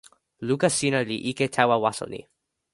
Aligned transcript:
luka 0.47 0.67
sina 0.77 0.99
li 1.09 1.17
ike 1.31 1.45
tawa 1.55 1.75
waso 1.83 2.05
ni. 2.13 2.21